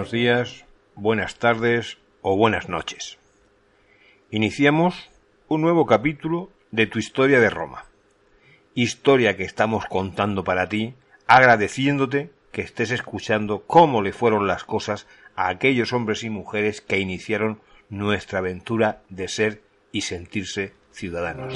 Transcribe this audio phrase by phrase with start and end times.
[0.00, 0.64] buenos días,
[0.94, 3.18] buenas tardes o buenas noches.
[4.30, 5.10] Iniciamos
[5.46, 7.84] un nuevo capítulo de tu historia de Roma.
[8.74, 10.94] Historia que estamos contando para ti,
[11.26, 16.98] agradeciéndote que estés escuchando cómo le fueron las cosas a aquellos hombres y mujeres que
[16.98, 17.60] iniciaron
[17.90, 19.60] nuestra aventura de ser
[19.92, 21.52] y sentirse ciudadanos.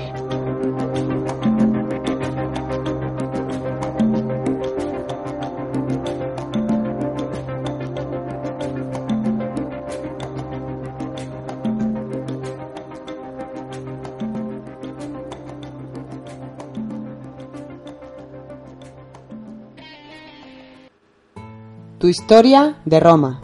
[22.05, 23.41] Tu historia de Roma.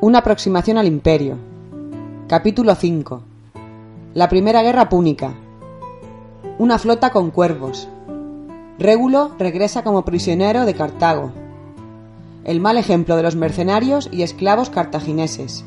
[0.00, 1.36] Una aproximación al imperio.
[2.28, 3.22] Capítulo 5.
[4.14, 5.34] La Primera Guerra Púnica.
[6.60, 7.88] Una flota con cuervos.
[8.78, 11.32] Régulo regresa como prisionero de Cartago.
[12.44, 15.64] El mal ejemplo de los mercenarios y esclavos cartagineses.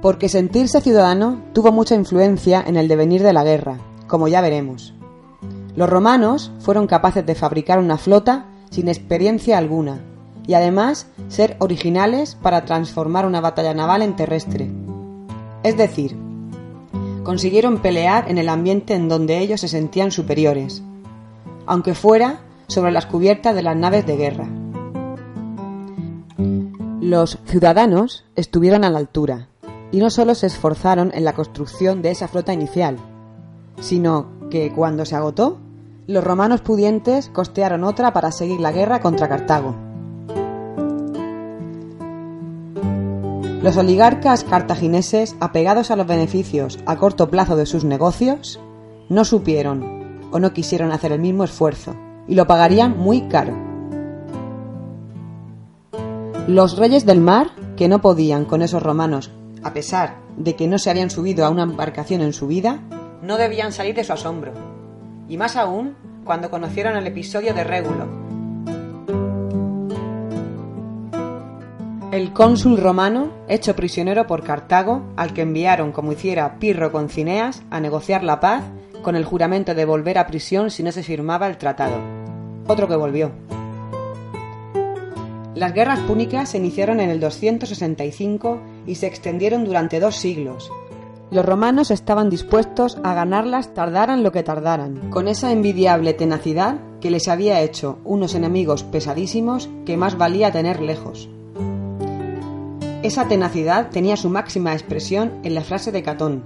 [0.00, 4.95] Porque sentirse ciudadano tuvo mucha influencia en el devenir de la guerra, como ya veremos.
[5.76, 10.00] Los romanos fueron capaces de fabricar una flota sin experiencia alguna
[10.46, 14.70] y además ser originales para transformar una batalla naval en terrestre.
[15.62, 16.16] Es decir,
[17.24, 20.82] consiguieron pelear en el ambiente en donde ellos se sentían superiores,
[21.66, 24.48] aunque fuera sobre las cubiertas de las naves de guerra.
[27.00, 29.48] Los ciudadanos estuvieron a la altura
[29.92, 32.96] y no solo se esforzaron en la construcción de esa flota inicial,
[33.80, 35.58] sino que cuando se agotó,
[36.06, 39.74] los romanos pudientes costearon otra para seguir la guerra contra Cartago.
[43.62, 48.60] Los oligarcas cartagineses, apegados a los beneficios a corto plazo de sus negocios,
[49.08, 51.96] no supieron o no quisieron hacer el mismo esfuerzo,
[52.28, 53.56] y lo pagarían muy caro.
[56.46, 59.32] Los reyes del mar, que no podían con esos romanos,
[59.64, 62.80] a pesar de que no se habían subido a una embarcación en su vida,
[63.22, 64.75] no debían salir de su asombro
[65.28, 68.26] y más aún cuando conocieron el episodio de Régulo.
[72.12, 77.62] El cónsul romano, hecho prisionero por Cartago, al que enviaron como hiciera Pirro con Cineas
[77.70, 78.64] a negociar la paz
[79.02, 81.96] con el juramento de volver a prisión si no se firmaba el tratado.
[82.66, 83.32] Otro que volvió.
[85.54, 90.70] Las guerras púnicas se iniciaron en el 265 y se extendieron durante dos siglos,
[91.30, 97.10] los romanos estaban dispuestos a ganarlas tardaran lo que tardaran, con esa envidiable tenacidad que
[97.10, 101.28] les había hecho unos enemigos pesadísimos que más valía tener lejos.
[103.02, 106.44] Esa tenacidad tenía su máxima expresión en la frase de Catón,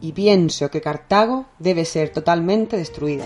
[0.00, 3.24] y pienso que Cartago debe ser totalmente destruida.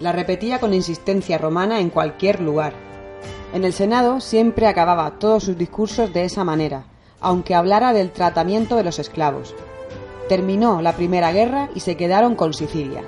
[0.00, 2.74] La repetía con insistencia romana en cualquier lugar.
[3.52, 6.84] En el Senado siempre acababa todos sus discursos de esa manera,
[7.20, 9.54] aunque hablara del tratamiento de los esclavos.
[10.28, 13.02] Terminó la Primera Guerra y se quedaron con Sicilia.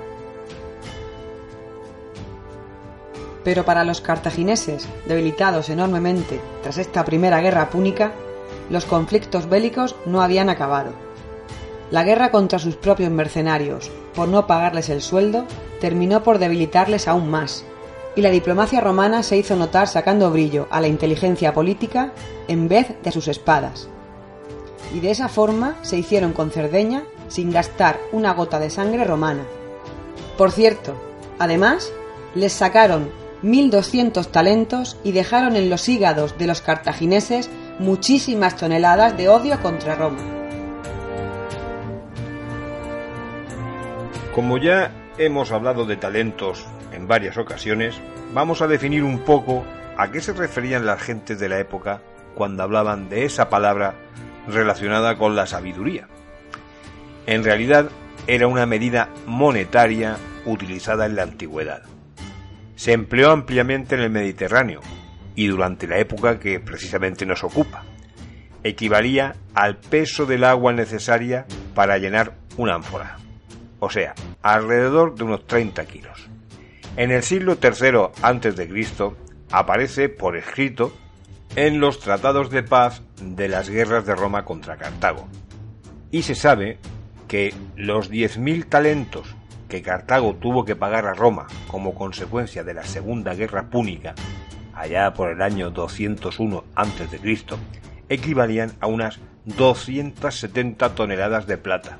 [3.43, 8.11] Pero para los cartagineses, debilitados enormemente tras esta Primera Guerra Púnica,
[8.69, 10.91] los conflictos bélicos no habían acabado.
[11.89, 15.45] La guerra contra sus propios mercenarios, por no pagarles el sueldo,
[15.81, 17.65] terminó por debilitarles aún más,
[18.15, 22.13] y la diplomacia romana se hizo notar sacando brillo a la inteligencia política
[22.47, 23.89] en vez de sus espadas
[24.93, 29.43] y de esa forma se hicieron con Cerdeña sin gastar una gota de sangre romana.
[30.37, 30.95] Por cierto,
[31.39, 31.91] además,
[32.35, 33.09] les sacaron
[33.43, 39.95] 1.200 talentos y dejaron en los hígados de los cartagineses muchísimas toneladas de odio contra
[39.95, 40.19] Roma.
[44.35, 47.95] Como ya hemos hablado de talentos en varias ocasiones,
[48.33, 49.63] vamos a definir un poco
[49.97, 52.01] a qué se referían las gentes de la época
[52.35, 53.95] cuando hablaban de esa palabra
[54.47, 56.07] relacionada con la sabiduría.
[57.25, 57.89] En realidad
[58.27, 61.83] era una medida monetaria utilizada en la antigüedad.
[62.75, 64.81] Se empleó ampliamente en el Mediterráneo
[65.35, 67.83] y durante la época que precisamente nos ocupa.
[68.63, 73.17] Equivalía al peso del agua necesaria para llenar una ánfora,
[73.79, 76.27] o sea, alrededor de unos 30 kilos.
[76.97, 79.11] En el siglo III a.C.
[79.51, 80.93] aparece por escrito
[81.55, 85.27] en los tratados de paz de las guerras de Roma contra Cartago.
[86.09, 86.77] Y se sabe
[87.27, 89.35] que los 10.000 talentos
[89.67, 94.15] que Cartago tuvo que pagar a Roma como consecuencia de la Segunda Guerra Púnica,
[94.73, 97.19] allá por el año 201 a.C.,
[98.09, 101.99] equivalían a unas 270 toneladas de plata.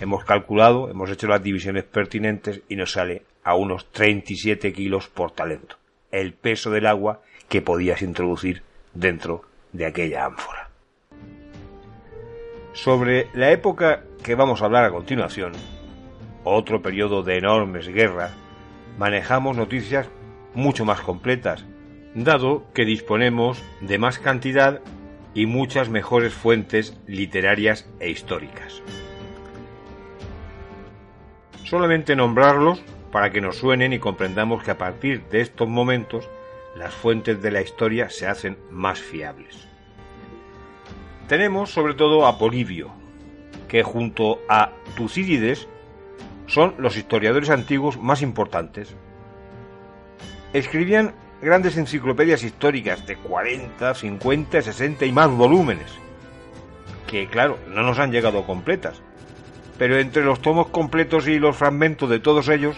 [0.00, 5.30] Hemos calculado, hemos hecho las divisiones pertinentes y nos sale a unos 37 kilos por
[5.30, 5.76] talento,
[6.10, 7.22] el peso del agua
[7.52, 8.62] que podías introducir
[8.94, 9.42] dentro
[9.74, 10.70] de aquella ánfora.
[12.72, 15.52] Sobre la época que vamos a hablar a continuación,
[16.44, 18.32] otro periodo de enormes guerras,
[18.96, 20.08] manejamos noticias
[20.54, 21.66] mucho más completas,
[22.14, 24.80] dado que disponemos de más cantidad
[25.34, 28.80] y muchas mejores fuentes literarias e históricas.
[31.64, 36.30] Solamente nombrarlos para que nos suenen y comprendamos que a partir de estos momentos
[36.76, 39.68] las fuentes de la historia se hacen más fiables.
[41.28, 42.92] Tenemos sobre todo a Polibio,
[43.68, 45.68] que junto a Tucídides
[46.46, 48.94] son los historiadores antiguos más importantes.
[50.52, 55.90] Escribían grandes enciclopedias históricas de 40, 50, 60 y más volúmenes,
[57.06, 59.02] que claro, no nos han llegado completas,
[59.78, 62.76] pero entre los tomos completos y los fragmentos de todos ellos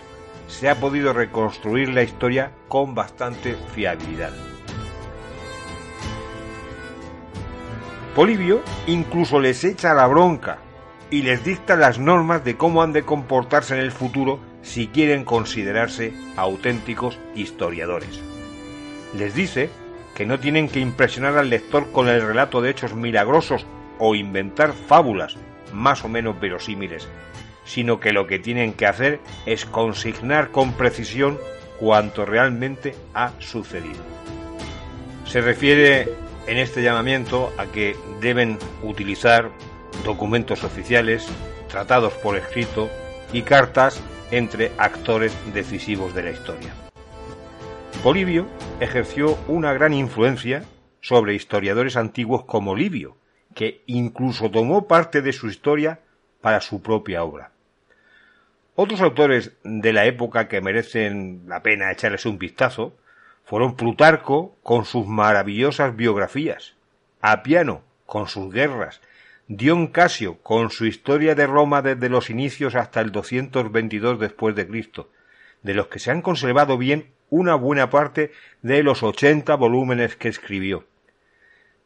[0.55, 4.33] se ha podido reconstruir la historia con bastante fiabilidad.
[8.15, 10.59] Polibio incluso les echa la bronca
[11.11, 15.25] y les dicta las normas de cómo han de comportarse en el futuro si quieren
[15.25, 18.21] considerarse auténticos historiadores.
[19.19, 19.71] Les dice
[20.15, 23.67] que no tienen que impresionar al lector con el relato de hechos milagrosos
[23.99, 25.37] o inventar fábulas
[25.73, 27.09] más o menos verosímiles,
[27.65, 31.39] sino que lo que tienen que hacer es consignar con precisión
[31.79, 34.03] cuanto realmente ha sucedido.
[35.27, 36.09] Se refiere
[36.47, 39.51] en este llamamiento a que deben utilizar
[40.05, 41.27] documentos oficiales,
[41.69, 42.91] tratados por escrito
[43.33, 44.01] y cartas
[44.31, 46.73] entre actores decisivos de la historia.
[48.03, 48.47] Polibio
[48.81, 50.65] ejerció una gran influencia
[51.01, 53.17] sobre historiadores antiguos como Livio,
[53.55, 56.01] que incluso tomó parte de su historia
[56.41, 57.54] para su propia obra.
[58.77, 62.97] Otros autores de la época que merecen la pena echarles un vistazo
[63.45, 66.75] fueron Plutarco con sus maravillosas biografías,
[67.21, 69.01] Apiano con sus guerras,
[69.47, 74.67] Dion Casio con su historia de Roma desde los inicios hasta el 222 después de
[74.67, 75.09] Cristo,
[75.63, 78.33] de los que se han conservado bien una buena parte
[78.63, 80.85] de los ochenta volúmenes que escribió.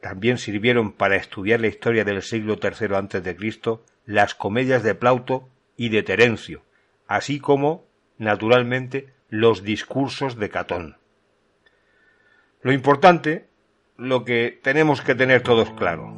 [0.01, 4.95] También sirvieron para estudiar la historia del siglo III antes de Cristo las comedias de
[4.95, 6.63] Plauto y de Terencio,
[7.09, 7.87] así como,
[8.19, 10.97] naturalmente, los discursos de Catón.
[12.63, 13.49] Lo importante,
[13.97, 16.17] lo que tenemos que tener todos claro.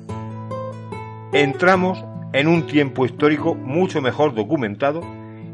[1.32, 5.02] Entramos en un tiempo histórico mucho mejor documentado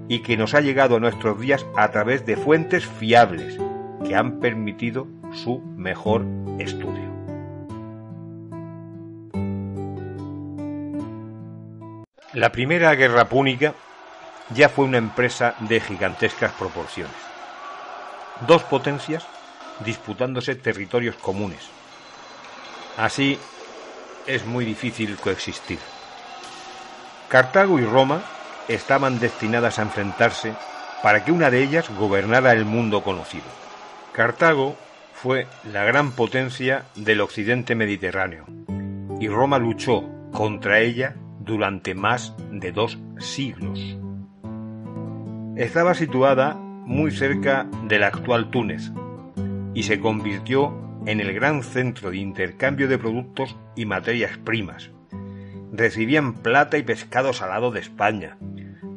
[0.08, 3.58] y que nos ha llegado a nuestros días a través de fuentes fiables
[4.06, 6.24] que han permitido su mejor
[6.58, 7.14] estudio.
[12.32, 13.74] La primera guerra púnica
[14.50, 17.14] ya fue una empresa de gigantescas proporciones.
[18.46, 19.26] Dos potencias
[19.84, 21.60] disputándose territorios comunes.
[22.96, 23.38] Así
[24.26, 25.78] es muy difícil coexistir.
[27.28, 28.22] Cartago y Roma
[28.68, 30.54] estaban destinadas a enfrentarse
[31.02, 33.44] para que una de ellas gobernara el mundo conocido.
[34.12, 34.76] Cartago
[35.12, 38.46] fue la gran potencia del occidente mediterráneo
[39.20, 43.96] y Roma luchó contra ella durante más de dos siglos.
[45.56, 48.92] Estaba situada muy cerca del actual Túnez,
[49.72, 54.90] y se convirtió en el gran centro de intercambio de productos y materias primas.
[55.72, 58.36] Recibían plata y pescado salado de España,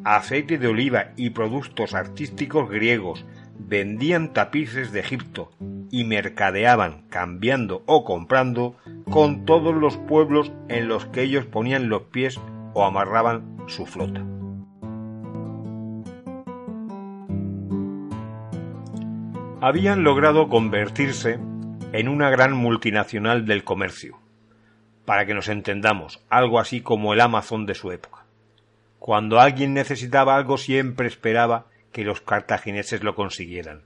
[0.04, 3.26] aceite de oliva y productos artísticos griegos,
[3.58, 5.52] vendían tapices de Egipto
[5.90, 8.76] y mercadeaban, cambiando o comprando
[9.10, 12.38] con todos los pueblos en los que ellos ponían los pies
[12.74, 14.26] o amarraban su flota.
[19.62, 21.38] Habían logrado convertirse
[21.92, 24.18] en una gran multinacional del comercio.
[25.06, 28.26] Para que nos entendamos, algo así como el Amazon de su época.
[29.00, 33.82] Cuando alguien necesitaba algo siempre esperaba que los cartagineses lo consiguieran.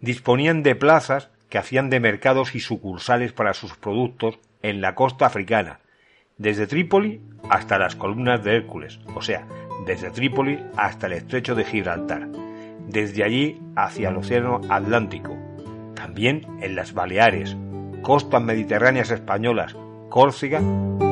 [0.00, 5.26] Disponían de plazas que hacían de mercados y sucursales para sus productos en la costa
[5.26, 5.80] africana,
[6.38, 9.46] desde Trípoli hasta las columnas de Hércules, o sea,
[9.84, 12.41] desde Trípoli hasta el estrecho de Gibraltar
[12.92, 15.36] desde allí hacia el Océano Atlántico,
[15.94, 17.56] también en las Baleares,
[18.02, 19.76] costas mediterráneas españolas,
[20.08, 20.60] Córcega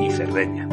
[0.01, 0.67] y Cerdeña.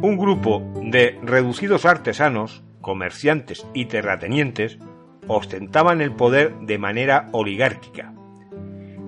[0.00, 4.78] Un grupo de reducidos artesanos, comerciantes y terratenientes
[5.26, 8.12] ostentaban el poder de manera oligárquica.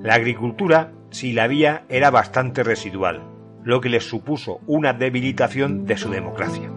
[0.02, 3.22] La agricultura, si la había, era bastante residual,
[3.62, 6.70] lo que les supuso una debilitación de su democracia.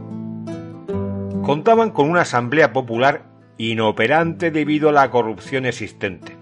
[1.43, 6.37] Contaban con una asamblea popular inoperante debido a la corrupción existente.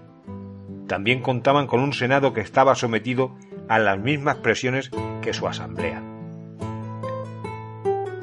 [0.86, 3.36] También contaban con un Senado que estaba sometido
[3.68, 4.90] a las mismas presiones
[5.20, 6.02] que su asamblea.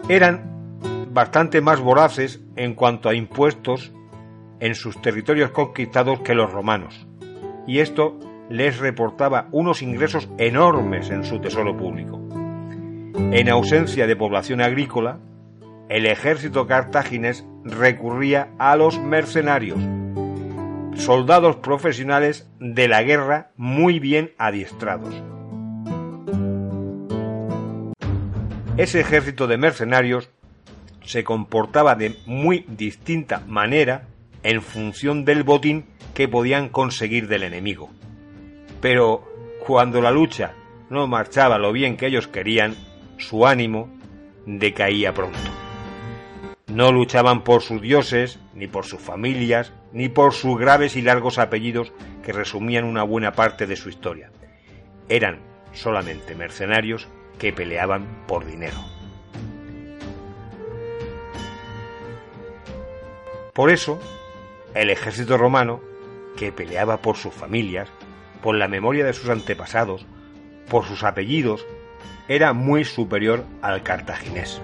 [0.07, 0.49] Eran
[1.11, 3.91] bastante más voraces en cuanto a impuestos
[4.59, 7.07] en sus territorios conquistados que los romanos,
[7.65, 8.19] y esto
[8.49, 12.19] les reportaba unos ingresos enormes en su tesoro público.
[13.31, 15.19] En ausencia de población agrícola,
[15.87, 19.79] el ejército cartaginés recurría a los mercenarios,
[20.95, 25.13] soldados profesionales de la guerra muy bien adiestrados.
[28.77, 30.29] Ese ejército de mercenarios
[31.03, 34.07] se comportaba de muy distinta manera
[34.43, 37.89] en función del botín que podían conseguir del enemigo.
[38.81, 39.27] Pero
[39.65, 40.53] cuando la lucha
[40.89, 42.75] no marchaba lo bien que ellos querían,
[43.17, 43.89] su ánimo
[44.45, 45.37] decaía pronto.
[46.69, 51.39] No luchaban por sus dioses, ni por sus familias, ni por sus graves y largos
[51.39, 51.91] apellidos
[52.23, 54.31] que resumían una buena parte de su historia.
[55.07, 55.39] Eran
[55.73, 57.07] solamente mercenarios
[57.39, 58.77] que peleaban por dinero.
[63.53, 63.99] Por eso,
[64.75, 65.81] el ejército romano,
[66.37, 67.89] que peleaba por sus familias,
[68.43, 70.05] por la memoria de sus antepasados,
[70.69, 71.65] por sus apellidos,
[72.27, 74.61] era muy superior al cartaginés.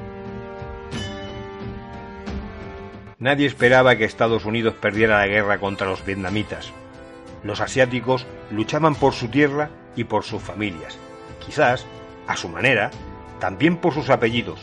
[3.26, 6.72] Nadie esperaba que Estados Unidos perdiera la guerra contra los vietnamitas.
[7.44, 11.00] Los asiáticos luchaban por su tierra y por sus familias,
[11.44, 11.88] quizás,
[12.28, 12.92] a su manera,
[13.40, 14.60] también por sus apellidos.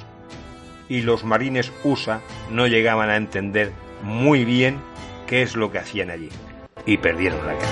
[0.88, 2.21] Y los marines USA
[2.52, 4.78] no llegaban a entender muy bien
[5.26, 6.28] qué es lo que hacían allí,
[6.87, 7.66] y perdieron la guerra.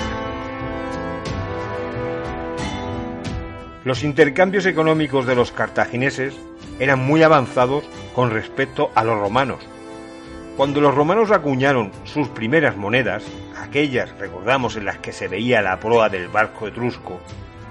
[3.85, 6.37] Los intercambios económicos de los cartagineses
[6.79, 9.65] eran muy avanzados con respecto a los romanos.
[10.61, 13.23] Cuando los romanos acuñaron sus primeras monedas,
[13.57, 17.19] aquellas, recordamos, en las que se veía la proa del barco etrusco,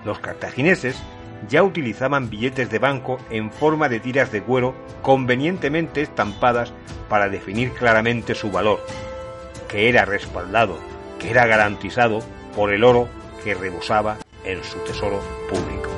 [0.05, 1.01] los cartagineses
[1.49, 6.73] ya utilizaban billetes de banco en forma de tiras de cuero convenientemente estampadas
[7.09, 8.85] para definir claramente su valor,
[9.69, 10.77] que era respaldado,
[11.21, 12.19] que era garantizado
[12.57, 13.07] por el oro
[13.45, 15.91] que rebosaba en su tesoro público.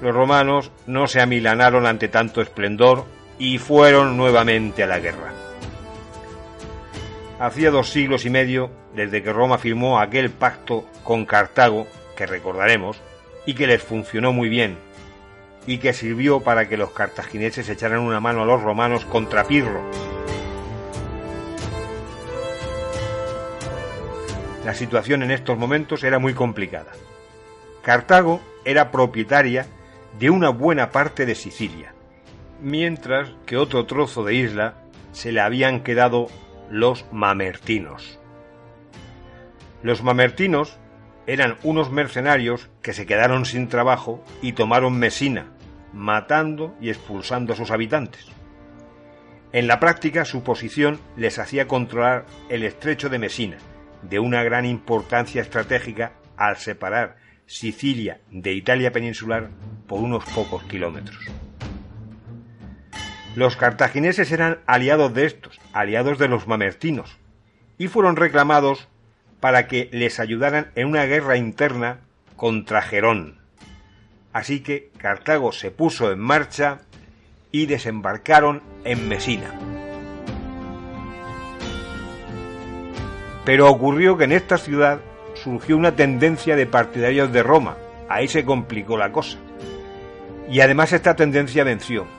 [0.00, 3.04] Los romanos no se amilanaron ante tanto esplendor
[3.38, 5.32] y fueron nuevamente a la guerra.
[7.38, 12.98] Hacía dos siglos y medio desde que Roma firmó aquel pacto con Cartago, que recordaremos,
[13.44, 14.78] y que les funcionó muy bien,
[15.66, 19.82] y que sirvió para que los cartagineses echaran una mano a los romanos contra Pirro.
[24.64, 26.92] La situación en estos momentos era muy complicada.
[27.82, 29.66] Cartago era propietaria
[30.18, 31.92] de una buena parte de Sicilia,
[32.66, 34.74] mientras que otro trozo de isla
[35.12, 36.26] se le habían quedado
[36.68, 38.18] los mamertinos.
[39.84, 40.76] Los mamertinos
[41.28, 45.46] eran unos mercenarios que se quedaron sin trabajo y tomaron Mesina,
[45.92, 48.26] matando y expulsando a sus habitantes.
[49.52, 53.58] En la práctica su posición les hacía controlar el estrecho de Mesina,
[54.02, 57.14] de una gran importancia estratégica al separar
[57.46, 59.50] Sicilia de Italia peninsular
[59.86, 61.30] por unos pocos kilómetros.
[63.36, 67.18] Los cartagineses eran aliados de estos, aliados de los mamertinos,
[67.76, 68.88] y fueron reclamados
[69.40, 72.00] para que les ayudaran en una guerra interna
[72.34, 73.38] contra Gerón.
[74.32, 76.78] Así que Cartago se puso en marcha
[77.52, 79.52] y desembarcaron en Mesina.
[83.44, 85.00] Pero ocurrió que en esta ciudad
[85.34, 87.76] surgió una tendencia de partidarios de Roma.
[88.08, 89.36] Ahí se complicó la cosa.
[90.50, 92.15] Y además esta tendencia venció.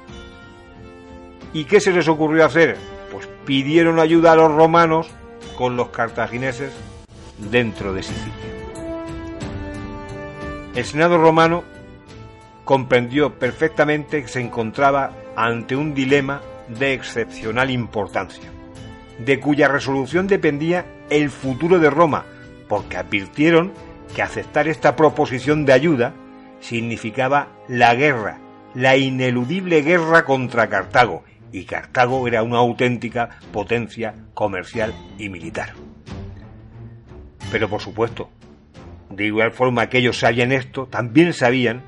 [1.53, 2.77] ¿Y qué se les ocurrió hacer?
[3.11, 5.09] Pues pidieron ayuda a los romanos
[5.57, 6.73] con los cartagineses
[7.37, 8.33] dentro de Sicilia.
[10.75, 11.63] El Senado romano
[12.65, 18.51] comprendió perfectamente que se encontraba ante un dilema de excepcional importancia,
[19.19, 22.25] de cuya resolución dependía el futuro de Roma,
[22.67, 23.71] porque advirtieron
[24.13, 26.13] que aceptar esta proposición de ayuda
[26.59, 28.39] significaba la guerra,
[28.73, 35.73] la ineludible guerra contra Cartago, y Cartago era una auténtica potencia comercial y militar.
[37.51, 38.29] Pero por supuesto,
[39.09, 41.83] de igual forma que ellos sabían esto, también sabían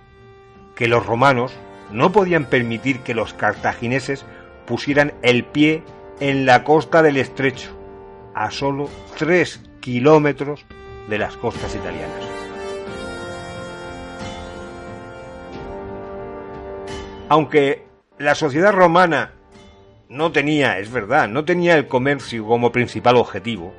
[0.76, 1.54] que los romanos
[1.92, 4.26] no podían permitir que los cartagineses
[4.66, 5.84] pusieran el pie
[6.20, 7.78] en la costa del estrecho,
[8.36, 10.66] a solo tres kilómetros
[11.10, 12.24] de las costas italianas.
[17.28, 17.86] Aunque
[18.18, 19.34] la sociedad romana
[20.10, 23.74] no tenía, es verdad, no tenía el comercio como principal objetivo.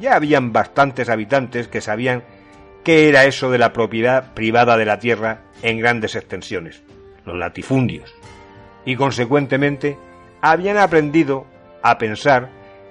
[0.00, 2.24] Ya habían bastantes habitantes que sabían
[2.82, 6.82] qué era eso de la propiedad privada de la tierra en grandes extensiones,
[7.26, 8.14] los latifundios,
[8.86, 9.98] y consecuentemente
[10.40, 11.46] habían aprendido
[11.82, 12.48] a pensar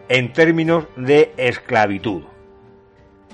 [0.07, 2.23] en términos de esclavitud.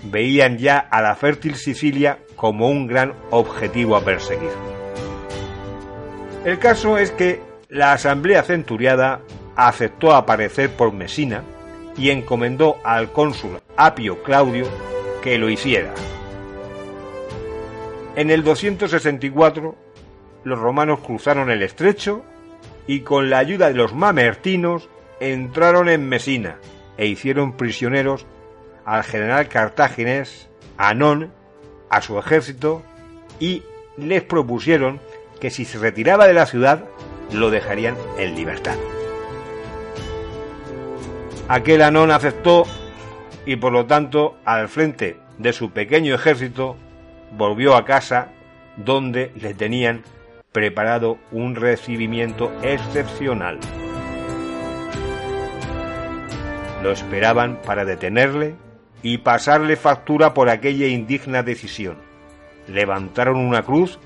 [0.03, 4.51] Veían ya a la fértil Sicilia como un gran objetivo a perseguir.
[6.45, 9.21] El caso es que la Asamblea Centuriada
[9.55, 11.43] aceptó aparecer por Mesina
[11.95, 14.65] y encomendó al cónsul Apio Claudio
[15.21, 15.93] que lo hiciera.
[18.15, 19.75] En el 264
[20.43, 22.23] los romanos cruzaron el estrecho
[22.87, 26.57] y con la ayuda de los mamertinos entraron en Mesina
[26.97, 28.25] e hicieron prisioneros
[28.83, 31.31] al general cartaginés Anón,
[31.91, 32.81] a su ejército
[33.39, 33.63] y
[33.95, 34.99] les propusieron
[35.39, 36.85] que si se retiraba de la ciudad
[37.31, 38.75] lo dejarían en libertad.
[41.47, 42.65] Aquel Anón aceptó
[43.45, 46.75] y por lo tanto al frente de su pequeño ejército
[47.35, 48.29] volvió a casa
[48.77, 50.03] donde le tenían
[50.51, 53.59] preparado un recibimiento excepcional.
[56.83, 58.55] Lo esperaban para detenerle
[59.01, 61.97] y pasarle factura por aquella indigna decisión.
[62.67, 63.99] Levantaron una cruz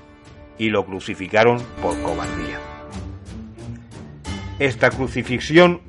[0.58, 2.73] y lo crucificaron por cobardía.
[4.60, 5.80] Esta crucifixión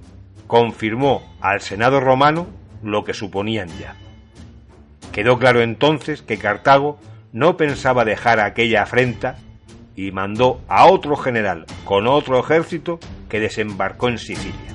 [0.47, 2.47] confirmó al Senado romano
[2.81, 3.95] lo que suponían ya.
[5.11, 6.99] Quedó claro entonces que Cartago
[7.31, 9.37] no pensaba dejar aquella afrenta
[9.95, 14.73] y mandó a otro general con otro ejército que desembarcó en Sicilia.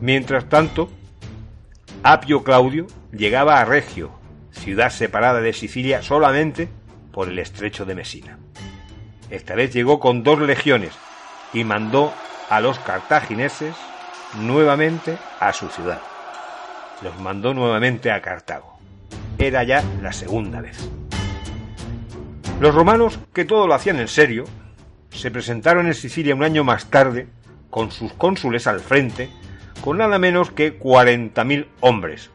[0.00, 0.90] Mientras tanto,
[2.02, 4.10] Apio Claudio llegaba a Regio,
[4.50, 6.68] ciudad separada de Sicilia solamente
[7.12, 8.38] por el estrecho de Mesina.
[9.30, 10.92] Esta vez llegó con dos legiones
[11.52, 12.12] y mandó
[12.48, 13.74] a los cartagineses
[14.40, 16.00] nuevamente a su ciudad.
[17.02, 18.78] Los mandó nuevamente a Cartago.
[19.38, 20.90] Era ya la segunda vez.
[22.60, 24.44] Los romanos, que todo lo hacían en serio,
[25.10, 27.28] se presentaron en Sicilia un año más tarde,
[27.70, 29.30] con sus cónsules al frente,
[29.80, 32.30] con nada menos que 40.000 hombres,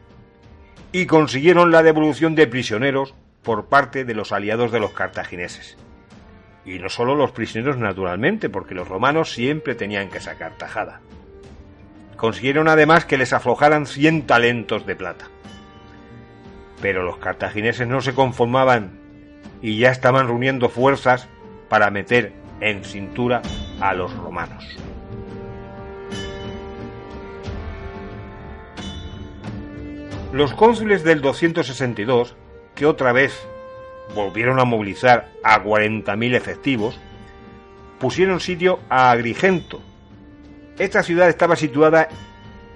[0.92, 5.76] y consiguieron la devolución de prisioneros por parte de los aliados de los cartagineses.
[6.64, 11.00] Y no solo los prisioneros naturalmente, porque los romanos siempre tenían que sacar tajada.
[12.16, 15.26] Consiguieron además que les aflojaran 100 talentos de plata.
[16.80, 18.98] Pero los cartagineses no se conformaban
[19.60, 21.28] y ya estaban reuniendo fuerzas
[21.68, 23.42] para meter en cintura
[23.80, 24.64] a los romanos.
[30.32, 32.36] Los cónsules del 262
[32.74, 33.46] que otra vez
[34.14, 37.00] volvieron a movilizar a 40.000 efectivos,
[37.98, 39.80] pusieron sitio a Agrigento.
[40.78, 42.08] Esta ciudad estaba situada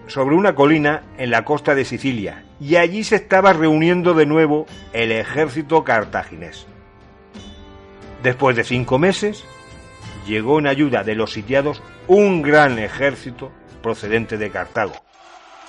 [0.07, 4.67] sobre una colina en la costa de Sicilia y allí se estaba reuniendo de nuevo
[4.93, 6.67] el ejército cartaginés.
[8.23, 9.45] Después de cinco meses,
[10.27, 14.95] llegó en ayuda de los sitiados un gran ejército procedente de Cartago,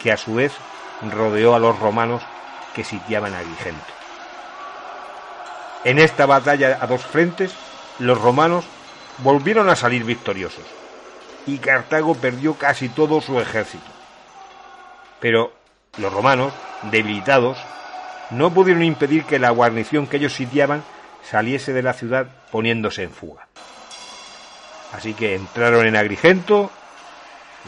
[0.02, 0.54] que a su vez
[1.12, 2.24] rodeó a los romanos
[2.74, 3.99] que sitiaban Agrigento.
[5.84, 7.54] En esta batalla a dos frentes,
[8.00, 8.66] los romanos
[9.20, 10.66] volvieron a salir victoriosos
[11.46, 13.86] y Cartago perdió casi todo su ejército.
[15.20, 15.54] Pero
[15.98, 17.58] los romanos, debilitados,
[18.30, 20.84] no pudieron impedir que la guarnición que ellos sitiaban
[21.24, 23.48] saliese de la ciudad poniéndose en fuga.
[24.94, 26.72] Así que entraron en Agrigento,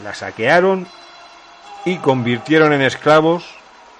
[0.02, 0.86] la saquearon
[1.84, 3.44] y convirtieron en esclavos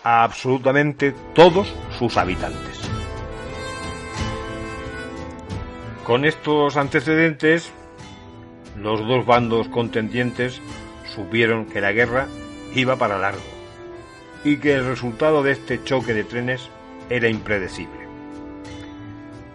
[0.05, 2.72] a absolutamente todos sus habitantes.
[6.05, 7.73] Con estos antecedentes,
[8.77, 10.61] los dos bandos contendientes
[11.15, 12.27] supieron que la guerra
[12.75, 13.41] iba para largo
[14.43, 16.69] y que el resultado de este choque de trenes
[17.09, 18.09] era impredecible.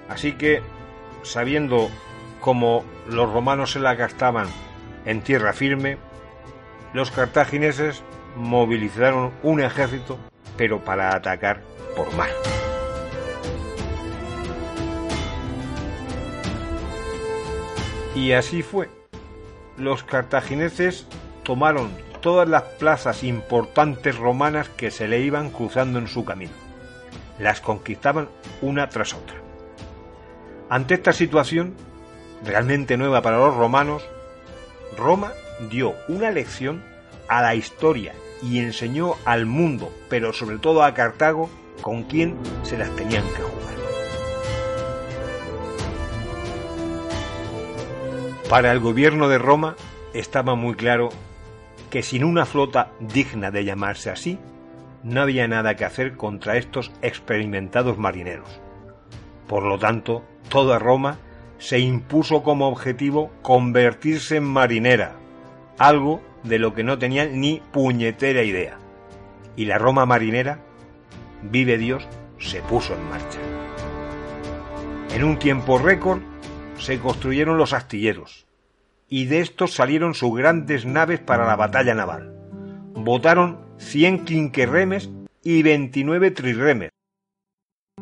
[0.08, 0.62] Así que,
[1.24, 1.90] sabiendo
[2.40, 4.48] cómo los romanos se la gastaban
[5.06, 5.98] en tierra firme,
[6.94, 8.04] los cartagineses
[8.38, 10.18] movilizaron un ejército,
[10.56, 11.62] pero para atacar
[11.98, 12.30] por mar.
[18.18, 18.90] Y así fue.
[19.78, 21.06] Los cartagineses
[21.44, 26.52] tomaron todas las plazas importantes romanas que se le iban cruzando en su camino.
[27.38, 28.28] Las conquistaban
[28.64, 29.36] una tras otra.
[30.68, 31.76] Ante esta situación,
[32.44, 34.04] realmente nueva para los romanos,
[34.98, 35.32] Roma
[35.70, 36.84] dio una lección
[37.30, 41.52] a la historia y enseñó al mundo, pero sobre todo a Cartago,
[41.84, 43.57] con quién se las tenían que jugar.
[48.50, 49.76] Para el gobierno de Roma,
[50.14, 51.10] estaba muy claro
[51.90, 54.40] que sin una flota digna de llamarse así,
[55.04, 58.62] no había nada que hacer contra estos experimentados marineros.
[59.50, 61.20] Por lo tanto, toda Roma
[61.58, 65.18] se impuso como objetivo convertirse en marinera,
[65.78, 68.78] algo de lo que no tenían ni puñetera idea.
[69.58, 70.60] Y la Roma marinera,
[71.42, 72.08] vive Dios,
[72.40, 73.40] se puso en marcha.
[75.14, 76.22] En un tiempo récord
[76.80, 78.46] se construyeron los astilleros,
[79.10, 82.34] y de estos salieron sus grandes naves para la batalla naval.
[82.94, 85.10] Votaron 100 quinquerremes
[85.44, 86.92] y 29 trirremes,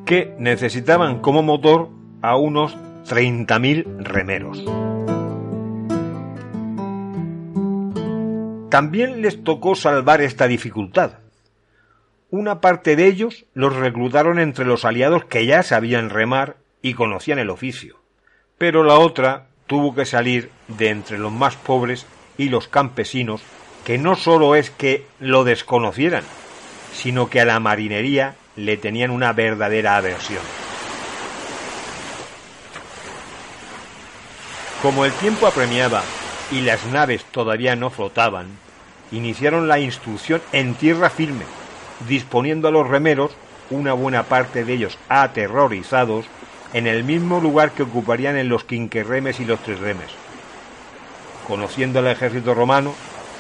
[0.05, 1.89] que necesitaban como motor
[2.21, 4.63] a unos 30.000 remeros.
[8.69, 11.19] También les tocó salvar esta dificultad.
[12.29, 17.39] Una parte de ellos los reclutaron entre los aliados que ya sabían remar y conocían
[17.39, 18.01] el oficio,
[18.57, 22.05] pero la otra tuvo que salir de entre los más pobres
[22.37, 23.41] y los campesinos,
[23.83, 26.23] que no sólo es que lo desconocieran,
[26.93, 30.41] sino que a la marinería le tenían una verdadera aversión.
[34.81, 36.03] Como el tiempo apremiaba
[36.51, 38.47] y las naves todavía no flotaban,
[39.11, 41.45] iniciaron la instrucción en tierra firme,
[42.07, 43.31] disponiendo a los remeros,
[43.71, 46.25] una buena parte de ellos aterrorizados,
[46.75, 50.11] en el mismo lugar que ocuparían en los quinquerremes y los trirremes.
[51.47, 52.93] Conociendo al ejército romano,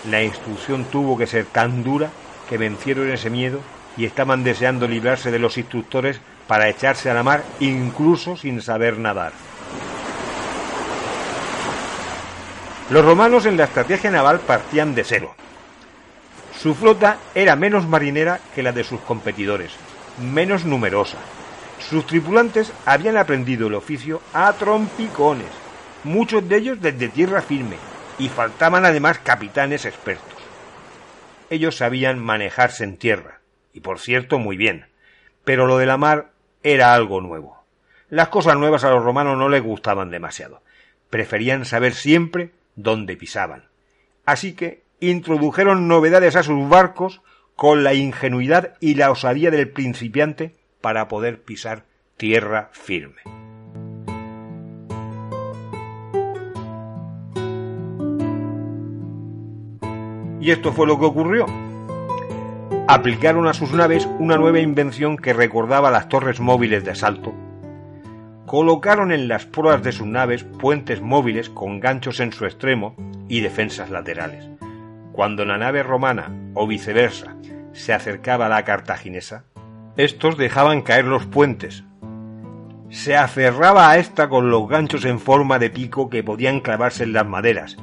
[0.09, 2.11] la instrucción tuvo que ser tan dura
[2.47, 3.59] que vencieron ese miedo
[3.97, 8.97] y estaban deseando librarse de los instructores para echarse a la mar incluso sin saber
[8.99, 9.33] nadar.
[12.89, 15.35] Los romanos en la estrategia naval partían de cero.
[16.57, 19.73] Su flota era menos marinera que la de sus competidores,
[20.21, 21.17] menos numerosa.
[21.89, 25.51] Sus tripulantes habían aprendido el oficio a trompicones,
[26.03, 27.77] muchos de ellos desde tierra firme,
[28.17, 30.33] y faltaban además capitanes expertos.
[31.51, 33.39] Ellos sabían manejarse en tierra,
[33.71, 34.87] y por cierto muy bien,
[35.43, 36.31] pero lo de la mar
[36.63, 37.63] era algo nuevo.
[38.09, 40.63] Las cosas nuevas a los romanos no les gustaban demasiado.
[41.11, 43.65] Preferían saber siempre dónde pisaban.
[44.25, 47.21] Así que introdujeron novedades a sus barcos
[47.55, 53.23] con la ingenuidad y la osadía del principiante para poder pisar tierra firme.
[60.39, 61.47] Y esto fue lo que ocurrió.
[62.87, 67.33] Aplicaron a sus naves una nueva invención que recordaba las torres móviles de asalto.
[68.45, 72.95] Colocaron en las proas de sus naves puentes móviles con ganchos en su extremo
[73.27, 74.47] y defensas laterales.
[75.13, 77.37] Cuando la nave romana, o viceversa,
[77.71, 79.45] se acercaba a la cartaginesa,
[79.97, 81.83] estos dejaban caer los puentes.
[82.89, 87.13] Se aferraba a esta con los ganchos en forma de pico que podían clavarse en
[87.13, 87.77] las maderas,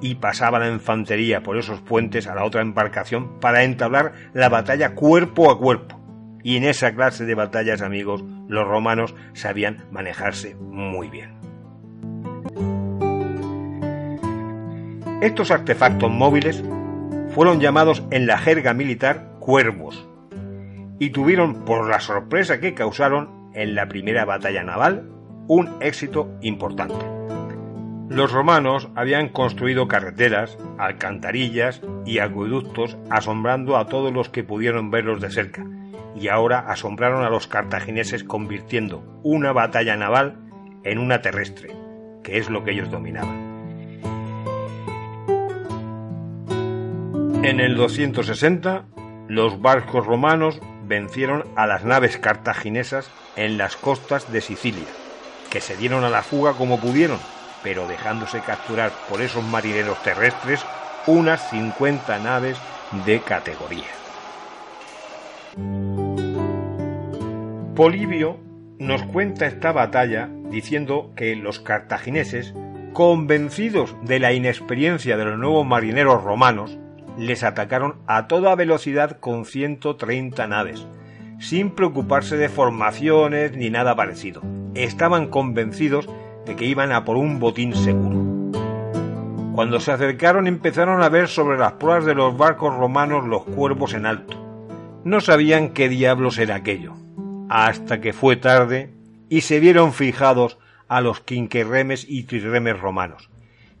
[0.00, 4.94] y pasaba la infantería por esos puentes a la otra embarcación para entablar la batalla
[4.94, 6.00] cuerpo a cuerpo.
[6.42, 11.36] Y en esa clase de batallas, amigos, los romanos sabían manejarse muy bien.
[15.20, 16.62] Estos artefactos móviles
[17.34, 20.07] fueron llamados en la jerga militar cuervos
[20.98, 25.10] y tuvieron, por la sorpresa que causaron en la primera batalla naval,
[25.46, 27.18] un éxito importante.
[28.08, 35.20] Los romanos habían construido carreteras, alcantarillas y acueductos asombrando a todos los que pudieron verlos
[35.20, 35.64] de cerca,
[36.16, 40.38] y ahora asombraron a los cartagineses convirtiendo una batalla naval
[40.84, 41.74] en una terrestre,
[42.24, 43.48] que es lo que ellos dominaban.
[47.44, 48.86] En el 260,
[49.28, 54.88] los barcos romanos vencieron a las naves cartaginesas en las costas de Sicilia,
[55.50, 57.20] que se dieron a la fuga como pudieron
[57.62, 60.64] pero dejándose capturar por esos marineros terrestres
[61.06, 62.58] unas 50 naves
[63.04, 63.84] de categoría.
[67.74, 68.38] Polibio
[68.78, 72.54] nos cuenta esta batalla diciendo que los cartagineses,
[72.92, 76.78] convencidos de la inexperiencia de los nuevos marineros romanos,
[77.18, 80.86] les atacaron a toda velocidad con 130 naves,
[81.40, 84.42] sin preocuparse de formaciones ni nada parecido.
[84.74, 86.08] Estaban convencidos
[86.56, 88.52] que iban a por un botín seguro.
[89.54, 93.94] Cuando se acercaron empezaron a ver sobre las proas de los barcos romanos los cuervos
[93.94, 94.36] en alto.
[95.04, 96.94] No sabían qué diablos era aquello,
[97.48, 98.94] hasta que fue tarde
[99.28, 103.30] y se vieron fijados a los quinquerremes y trirremes romanos.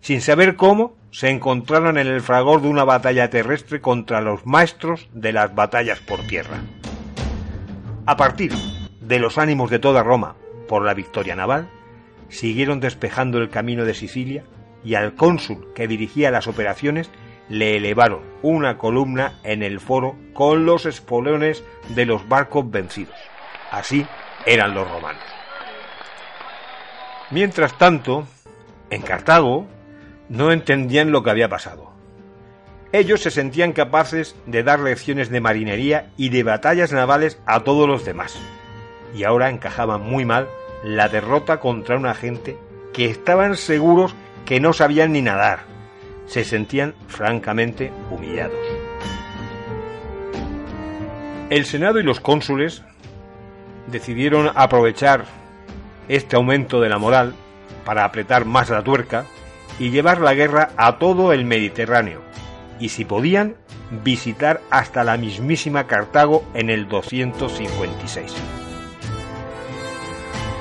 [0.00, 5.08] Sin saber cómo, se encontraron en el fragor de una batalla terrestre contra los maestros
[5.12, 6.60] de las batallas por tierra.
[8.06, 8.52] A partir
[9.00, 10.36] de los ánimos de toda Roma
[10.68, 11.68] por la victoria naval,
[12.28, 14.44] siguieron despejando el camino de Sicilia
[14.84, 17.10] y al cónsul que dirigía las operaciones
[17.48, 23.16] le elevaron una columna en el foro con los espoleones de los barcos vencidos.
[23.70, 24.06] Así
[24.46, 25.22] eran los romanos.
[27.30, 28.26] Mientras tanto,
[28.90, 29.66] en Cartago
[30.28, 31.92] no entendían lo que había pasado.
[32.92, 37.86] Ellos se sentían capaces de dar lecciones de marinería y de batallas navales a todos
[37.86, 38.38] los demás,
[39.14, 40.48] y ahora encajaban muy mal
[40.82, 42.56] la derrota contra una gente
[42.92, 44.14] que estaban seguros
[44.46, 45.60] que no sabían ni nadar.
[46.26, 48.58] Se sentían francamente humillados.
[51.50, 52.82] El Senado y los cónsules
[53.86, 55.24] decidieron aprovechar
[56.08, 57.34] este aumento de la moral
[57.84, 59.24] para apretar más la tuerca
[59.78, 62.22] y llevar la guerra a todo el Mediterráneo,
[62.80, 63.56] y si podían,
[64.04, 68.34] visitar hasta la mismísima Cartago en el 256.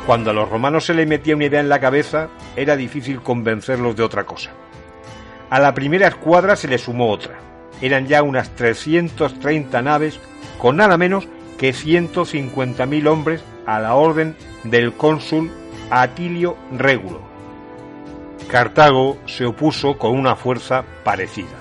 [0.06, 3.96] Cuando a los romanos se les metía una idea en la cabeza, era difícil convencerlos
[3.98, 4.52] de otra cosa.
[5.50, 7.40] A la primera escuadra se le sumó otra.
[7.82, 10.20] Eran ya unas 330 naves
[10.58, 11.28] con nada menos
[11.58, 15.52] que 150.000 hombres a la orden del cónsul
[15.90, 17.27] Atilio Régulo.
[18.50, 21.58] Cartago se opuso con una fuerza parecida.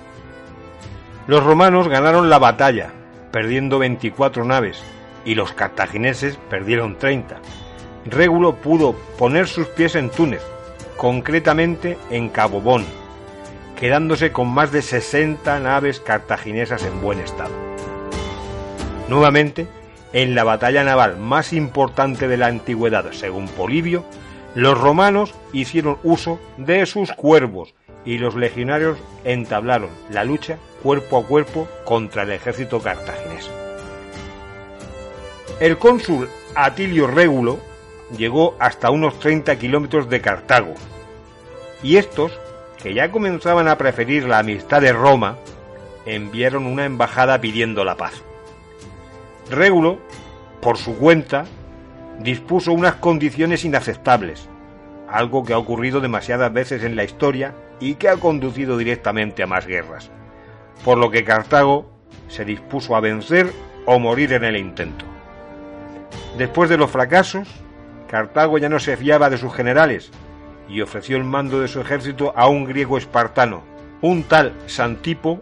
[1.26, 2.92] Los romanos ganaron la batalla,
[3.32, 4.82] perdiendo 24 naves,
[5.24, 7.40] y los cartagineses perdieron 30
[8.08, 10.42] Régulo pudo poner sus pies en Túnez,
[10.96, 12.84] concretamente en Cabo Bon,
[13.78, 17.50] quedándose con más de 60 naves cartaginesas en buen estado.
[19.08, 19.66] Nuevamente,
[20.12, 24.04] en la batalla naval más importante de la antigüedad, según Polibio,
[24.56, 27.74] los romanos hicieron uso de sus cuervos
[28.06, 33.50] y los legionarios entablaron la lucha cuerpo a cuerpo contra el ejército cartaginés.
[35.60, 37.58] El cónsul Atilio Régulo
[38.16, 40.72] llegó hasta unos 30 kilómetros de Cartago,
[41.82, 42.32] y estos,
[42.82, 45.36] que ya comenzaban a preferir la amistad de Roma,
[46.06, 48.22] enviaron una embajada pidiendo la paz.
[49.50, 49.98] Régulo,
[50.62, 51.44] por su cuenta,
[52.20, 54.48] dispuso unas condiciones inaceptables,
[55.08, 59.46] algo que ha ocurrido demasiadas veces en la historia y que ha conducido directamente a
[59.46, 60.10] más guerras,
[60.84, 61.90] por lo que Cartago
[62.28, 63.52] se dispuso a vencer
[63.84, 65.04] o morir en el intento.
[66.36, 67.48] Después de los fracasos,
[68.08, 70.10] Cartago ya no se fiaba de sus generales
[70.68, 73.62] y ofreció el mando de su ejército a un griego espartano,
[74.00, 75.40] un tal Santipo,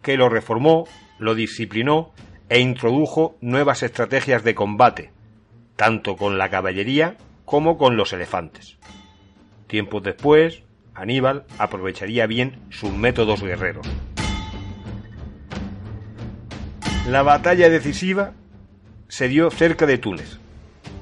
[0.00, 0.86] que lo reformó,
[1.18, 2.12] lo disciplinó
[2.48, 5.11] e introdujo nuevas estrategias de combate,
[5.82, 8.78] tanto con la caballería como con los elefantes.
[9.66, 10.62] Tiempos después,
[10.94, 13.84] Aníbal aprovecharía bien sus métodos guerreros.
[17.08, 18.30] La batalla decisiva
[19.08, 20.38] se dio cerca de Túnez,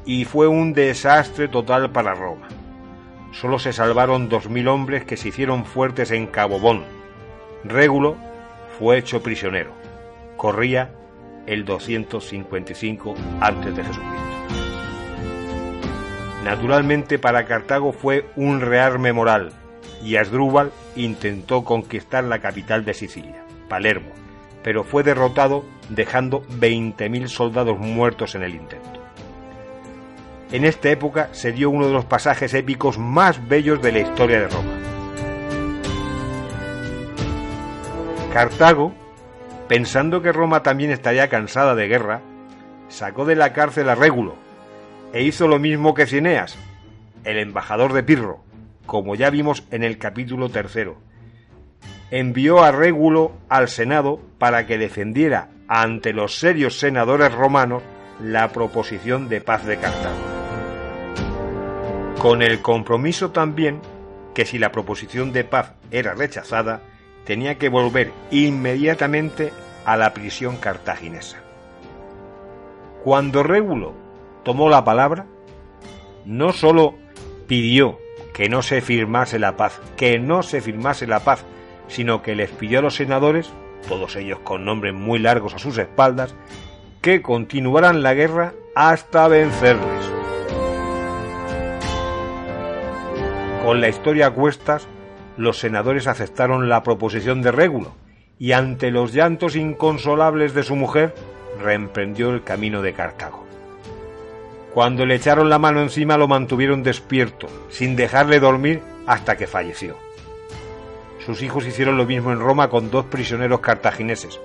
[0.07, 2.49] y fue un desastre total para Roma.
[3.33, 6.85] Solo se salvaron dos mil hombres que se hicieron fuertes en Cabo Bon.
[7.65, 8.17] Régulo
[8.79, 9.75] fue hecho prisionero.
[10.39, 10.95] Corría
[11.47, 14.30] el 255 a.C.
[16.45, 19.53] Naturalmente para Cartago fue un rearme moral
[20.03, 24.11] y Asdrúbal intentó conquistar la capital de Sicilia, Palermo,
[24.63, 29.01] pero fue derrotado dejando 20.000 soldados muertos en el intento.
[30.51, 34.41] En esta época se dio uno de los pasajes épicos más bellos de la historia
[34.41, 34.73] de Roma.
[38.33, 38.95] Cartago,
[39.69, 42.23] pensando que Roma también estaría cansada de guerra,
[42.89, 44.50] sacó de la cárcel a Régulo
[45.13, 46.57] e hizo lo mismo que Cineas,
[47.25, 48.43] el embajador de Pirro,
[48.87, 50.99] como ya vimos en el capítulo tercero.
[52.11, 57.83] Envió a Régulo al Senado para que defendiera ante los serios senadores romanos
[58.21, 60.31] la proposición de paz de Cartago
[62.21, 63.81] con el compromiso también
[64.35, 66.83] que si la proposición de paz era rechazada,
[67.25, 69.55] tenía que volver inmediatamente
[69.87, 71.39] a la prisión cartaginesa.
[73.03, 73.95] Cuando Régulo
[74.43, 75.27] tomó la palabra,
[76.25, 76.95] no sólo
[77.47, 77.99] pidió
[78.33, 81.45] que no se firmase la paz, que no se firmase la paz,
[81.89, 83.53] sino que les pidió a los senadores,
[83.89, 86.35] todos ellos con nombres muy largos a sus espaldas,
[87.01, 90.11] que continuaran la guerra hasta vencerles.
[93.65, 94.89] Con la historia a cuestas,
[95.37, 97.93] los senadores aceptaron la proposición de Régulo
[98.39, 101.15] y ante los llantos inconsolables de su mujer,
[101.63, 103.50] reemprendió el camino de Cartago.
[104.73, 109.97] Cuando le echaron la mano encima lo mantuvieron despierto, sin dejarle dormir hasta que falleció.
[111.25, 114.41] Sus hijos hicieron lo mismo en Roma con dos prisioneros cartagineses,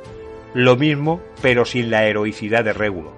[0.53, 3.13] lo mismo pero sin la heroicidad de Régulo.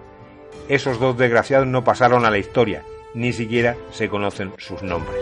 [0.67, 5.21] Esos dos desgraciados no pasaron a la historia, ni siquiera se conocen sus nombres.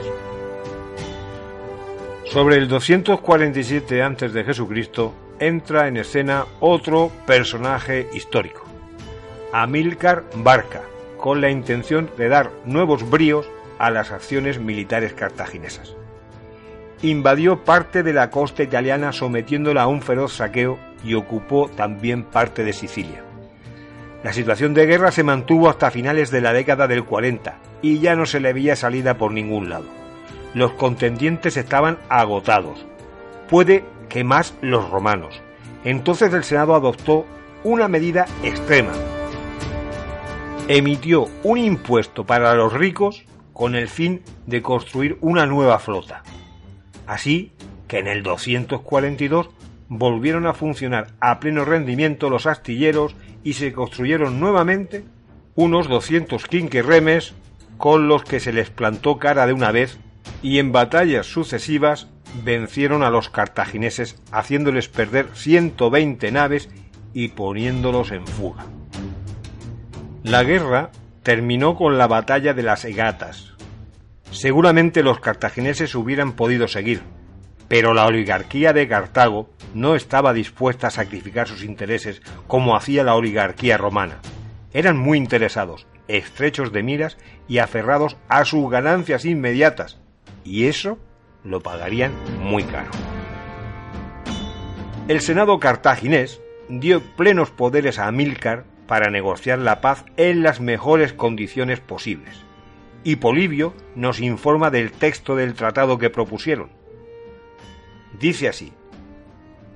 [2.25, 5.11] Sobre el 247 a.C.
[5.39, 8.65] entra en escena otro personaje histórico,
[9.53, 10.81] Amílcar Barca,
[11.25, 15.95] con la intención de dar nuevos bríos a las acciones militares cartaginesas.
[17.01, 22.63] Invadió parte de la costa italiana sometiéndola a un feroz saqueo y ocupó también parte
[22.63, 23.23] de Sicilia.
[24.23, 28.15] La situación de guerra se mantuvo hasta finales de la década del 40 y ya
[28.15, 29.87] no se le veía salida por ningún lado.
[30.53, 32.85] Los contendientes estaban agotados.
[33.49, 35.41] Puede que más los romanos.
[35.83, 37.25] Entonces el Senado adoptó
[37.63, 38.91] una medida extrema.
[40.67, 43.23] Emitió un impuesto para los ricos
[43.53, 46.23] con el fin de construir una nueva flota.
[47.05, 47.51] Así
[47.87, 49.51] que en el 242
[49.89, 55.03] volvieron a funcionar a pleno rendimiento los astilleros y se construyeron nuevamente
[55.53, 56.43] unos 200
[56.83, 57.35] remes
[57.77, 59.99] con los que se les plantó cara de una vez
[60.41, 62.07] y en batallas sucesivas
[62.43, 66.69] vencieron a los cartagineses haciéndoles perder 120 naves
[67.13, 68.65] y poniéndolos en fuga.
[70.25, 70.89] La guerra
[71.21, 73.53] terminó con la batalla de las Egatas.
[74.31, 77.03] Seguramente los cartagineses hubieran podido seguir,
[77.67, 83.13] pero la oligarquía de Cartago no estaba dispuesta a sacrificar sus intereses como hacía la
[83.13, 84.17] oligarquía romana.
[84.73, 89.99] Eran muy interesados, estrechos de miras y aferrados a sus ganancias inmediatas,
[90.43, 90.97] y eso
[91.43, 92.89] lo pagarían muy caro.
[95.07, 101.13] El Senado cartaginés dio plenos poderes a Amílcar para negociar la paz en las mejores
[101.13, 102.43] condiciones posibles.
[103.03, 106.69] Y Polibio nos informa del texto del tratado que propusieron,
[108.19, 108.71] Dice así,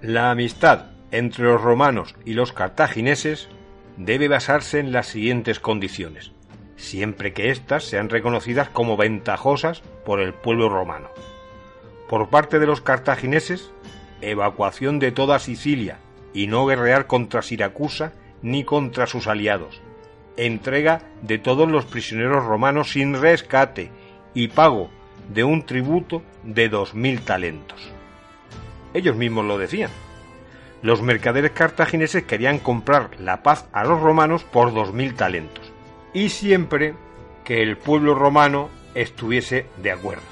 [0.02, 3.50] la amistad entre los romanos y los cartagineses
[3.98, 6.32] debe basarse en las siguientes condiciones,
[6.78, 11.10] siempre que éstas sean reconocidas como ventajosas por el pueblo romano.
[12.08, 13.72] Por parte de los cartagineses,
[14.22, 15.98] evacuación de toda Sicilia
[16.34, 19.82] y no guerrear contra Siracusa ni contra sus aliados,
[20.38, 23.92] entrega de todos los prisioneros romanos sin rescate
[24.34, 24.90] y pago
[25.34, 27.92] de un tributo de dos mil talentos.
[28.94, 29.92] Ellos mismos lo decían.
[30.82, 35.72] Los mercaderes cartagineses querían comprar la paz a los romanos por dos mil talentos,
[36.14, 36.94] y siempre
[37.44, 40.24] que el pueblo romano estuviese de acuerdo.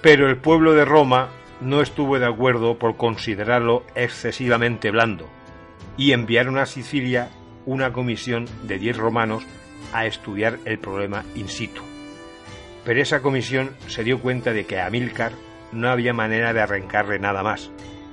[0.00, 1.28] Pero el pueblo de Roma
[1.60, 5.28] no estuvo de acuerdo por considerarlo excesivamente blando,
[5.96, 7.30] y enviaron a Sicilia
[7.66, 9.44] una comisión de diez romanos
[9.92, 11.82] a estudiar el problema in situ.
[12.84, 15.32] Pero esa comisión se dio cuenta de que Amílcar
[15.70, 17.70] no había manera de arrancarle nada más,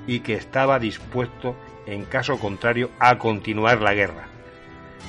[0.08, 4.28] y que estaba dispuesto, en caso contrario, a continuar la guerra.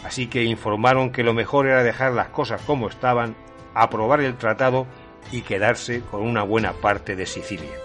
[0.04, 3.36] Así que informaron que lo mejor era dejar las cosas como estaban,
[3.74, 4.86] aprobar el tratado
[5.30, 7.76] y quedarse con una buena parte de Sicilia.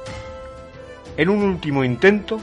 [1.18, 2.40] En un último intento,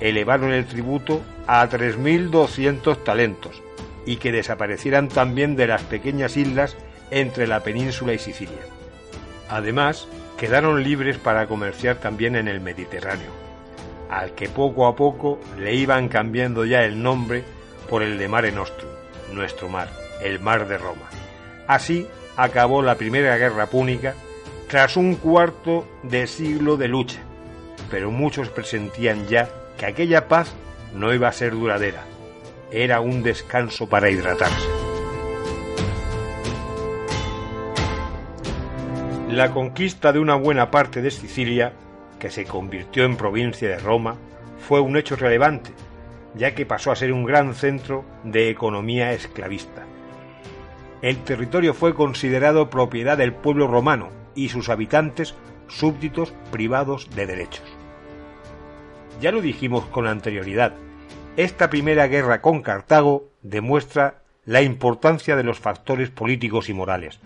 [0.00, 1.22] elevaron el tributo
[1.52, 3.60] a 3.200 talentos
[4.06, 6.76] y que desaparecieran también de las pequeñas islas
[7.10, 8.60] entre la península y Sicilia.
[9.48, 10.06] Además,
[10.38, 13.32] quedaron libres para comerciar también en el Mediterráneo,
[14.08, 17.42] al que poco a poco le iban cambiando ya el nombre
[17.88, 18.90] por el de Mare Nostrum,
[19.32, 19.88] nuestro mar,
[20.22, 21.10] el mar de Roma.
[21.66, 24.14] Así acabó la Primera Guerra Púnica
[24.68, 27.18] tras un cuarto de siglo de lucha,
[27.90, 30.54] pero muchos presentían ya que aquella paz
[30.94, 32.04] no iba a ser duradera,
[32.70, 34.68] era un descanso para hidratarse.
[39.28, 41.72] La conquista de una buena parte de Sicilia,
[42.18, 44.16] que se convirtió en provincia de Roma,
[44.58, 45.70] fue un hecho relevante,
[46.34, 49.84] ya que pasó a ser un gran centro de economía esclavista.
[51.02, 55.34] El territorio fue considerado propiedad del pueblo romano y sus habitantes
[55.68, 57.79] súbditos privados de derechos.
[59.20, 60.72] Ya lo dijimos con anterioridad,
[61.36, 67.20] esta primera guerra con Cartago demuestra la importancia de los factores políticos y morales,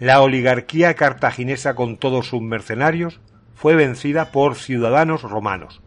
[0.00, 3.20] la oligarquía cartaginesa con todos sus mercenarios
[3.54, 5.82] fue vencida por ciudadanos romanos.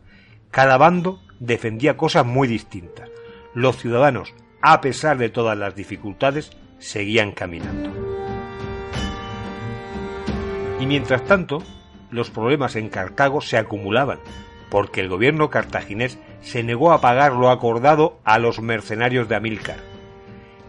[0.50, 3.10] Cada bando defendía cosas muy distintas.
[3.54, 7.92] Los ciudadanos, a pesar de todas las dificultades, seguían caminando.
[10.80, 11.62] Y mientras tanto,
[12.10, 14.20] los problemas en Cartago se acumulaban,
[14.70, 19.78] porque el gobierno cartaginés se negó a pagar lo acordado a los mercenarios de Amílcar.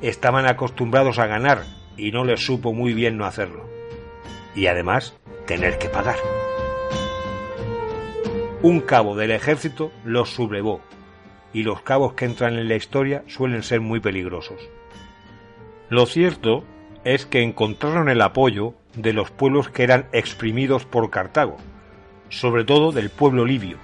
[0.01, 1.65] Estaban acostumbrados a ganar
[1.97, 3.69] y no les supo muy bien no hacerlo.
[4.55, 6.17] Y además, tener que pagar.
[8.63, 10.81] Un cabo del ejército los sublevó,
[11.53, 14.61] y los cabos que entran en la historia suelen ser muy peligrosos.
[15.89, 16.65] Lo cierto
[17.05, 21.57] es que encontraron el apoyo de los pueblos que eran exprimidos por Cartago,
[22.29, 23.79] sobre todo del pueblo libio,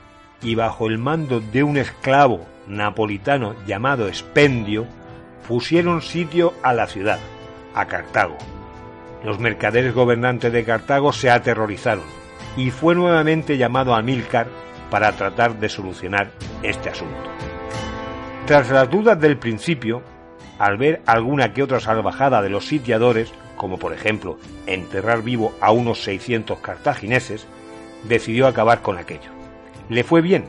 [0.44, 4.86] y bajo el mando de un esclavo napolitano llamado Expendio,
[5.48, 7.18] pusieron sitio a la ciudad,
[7.74, 8.36] a Cartago.
[9.24, 12.04] Los mercaderes gobernantes de Cartago se aterrorizaron
[12.56, 14.46] y fue nuevamente llamado a Amílcar
[14.90, 16.30] para tratar de solucionar
[16.62, 17.30] este asunto.
[18.46, 20.02] Tras las dudas del principio,
[20.58, 25.72] al ver alguna que otra salvajada de los sitiadores, como por ejemplo enterrar vivo a
[25.72, 27.46] unos 600 cartagineses,
[28.04, 29.33] decidió acabar con aquello.
[29.88, 30.44] Le fue bien,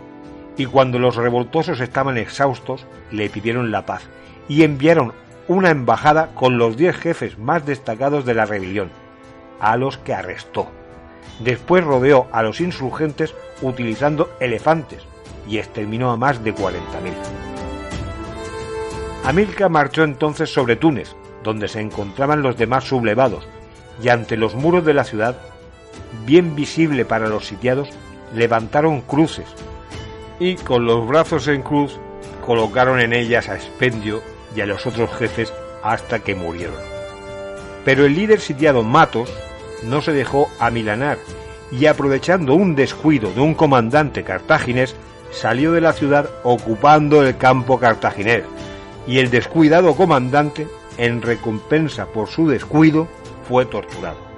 [0.58, 4.04] y cuando los revoltosos estaban exhaustos, le pidieron la paz
[4.48, 5.14] y enviaron
[5.48, 8.90] una embajada con los diez jefes más destacados de la rebelión,
[9.60, 10.68] a los que arrestó.
[11.40, 15.04] Después rodeó a los insurgentes utilizando elefantes
[15.48, 16.80] y exterminó a más de 40.000.
[19.26, 23.48] Amílcar marchó entonces sobre Túnez, donde se encontraban los demás sublevados,
[24.02, 25.36] y ante los muros de la ciudad,
[26.26, 27.90] bien visible para los sitiados,
[28.36, 29.48] levantaron cruces
[30.40, 32.00] y con los brazos en cruz
[32.46, 34.22] colocaron en ellas a Expendio
[34.56, 36.76] y a los otros jefes hasta que murieron.
[37.84, 39.32] Pero el líder sitiado Matos
[39.84, 41.18] no se dejó amilanar
[41.72, 44.96] y aprovechando un descuido de un comandante cartaginés
[45.32, 48.44] salió de la ciudad ocupando el campo cartaginés
[49.08, 50.68] y el descuidado comandante
[50.98, 53.08] en recompensa por su descuido
[53.48, 54.35] fue torturado.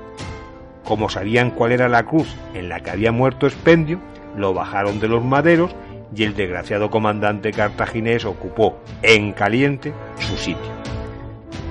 [0.88, 4.00] Como sabían cuál era la cruz en la que había muerto Expendio,
[4.38, 5.76] lo bajaron de los maderos
[6.16, 10.72] y el desgraciado comandante cartaginés ocupó en caliente su sitio.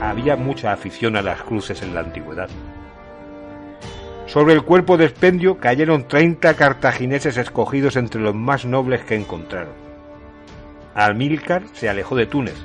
[0.03, 2.51] Había mucha afición a las cruces en la antigüedad.
[4.27, 9.73] Sobre el cuerpo de expendio cayeron 30 cartagineses escogidos entre los más nobles que encontraron.
[10.95, 12.63] Almílcar se alejó de Túnez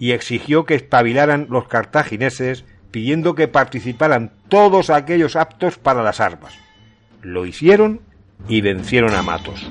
[0.00, 6.54] y exigió que espabilaran los cartagineses pidiendo que participaran todos aquellos aptos para las armas.
[7.22, 8.00] Lo hicieron
[8.48, 9.68] y vencieron a Matos.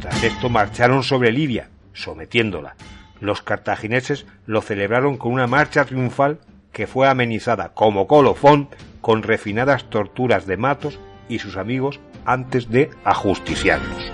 [0.00, 2.76] Tras esto marcharon sobre Libia, sometiéndola.
[3.20, 6.40] Los cartagineses lo celebraron con una marcha triunfal
[6.72, 8.68] que fue amenizada como colofón
[9.00, 10.98] con refinadas torturas de Matos
[11.28, 14.12] y sus amigos antes de ajusticiarlos.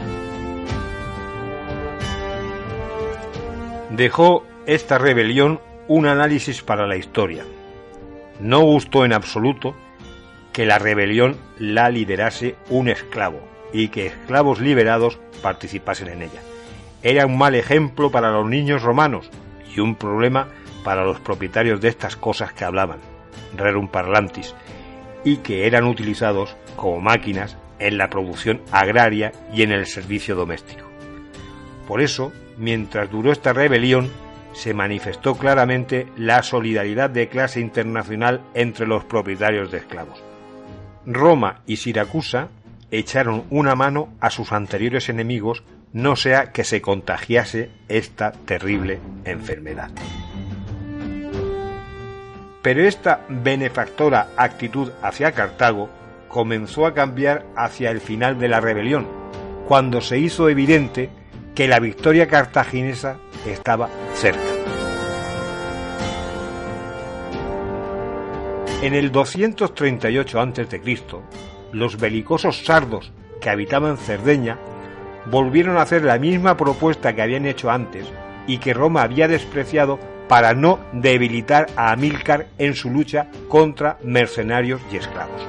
[3.90, 7.42] Dejó esta rebelión un análisis para la historia.
[8.38, 9.74] No gustó en absoluto
[10.52, 13.40] que la rebelión la liderase un esclavo,
[13.72, 16.42] y que esclavos liberados participasen en ella.
[17.02, 19.30] Era un mal ejemplo para los niños romanos
[19.74, 20.46] y un problema
[20.84, 23.00] para los propietarios de estas cosas que hablaban,
[23.56, 24.54] rerum parlantis,
[25.24, 30.88] y que eran utilizados como máquinas en la producción agraria y en el servicio doméstico.
[31.88, 34.08] Por eso, mientras duró esta rebelión,
[34.52, 40.22] se manifestó claramente la solidaridad de clase internacional entre los propietarios de esclavos.
[41.06, 42.48] Roma y Siracusa
[42.90, 49.90] echaron una mano a sus anteriores enemigos, no sea que se contagiase esta terrible enfermedad.
[52.62, 55.88] Pero esta benefactora actitud hacia Cartago
[56.28, 59.08] comenzó a cambiar hacia el final de la rebelión,
[59.66, 61.10] cuando se hizo evidente
[61.54, 63.88] que la victoria cartaginesa estaba
[64.20, 64.40] cerca.
[68.82, 70.80] En el 238 a.C.,
[71.72, 74.58] los belicosos sardos que habitaban Cerdeña
[75.30, 78.06] volvieron a hacer la misma propuesta que habían hecho antes
[78.46, 79.98] y que Roma había despreciado
[80.28, 85.40] para no debilitar a Amílcar en su lucha contra mercenarios y esclavos.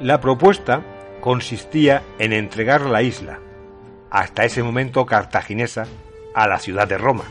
[0.00, 0.82] La propuesta
[1.20, 3.38] consistía en entregar la isla,
[4.14, 5.88] hasta ese momento cartaginesa,
[6.36, 7.24] a la ciudad de Roma,